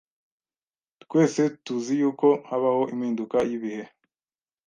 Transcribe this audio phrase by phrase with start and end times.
[1.03, 3.83] Twese tuzi yuko habaho impinduka y’ ibihe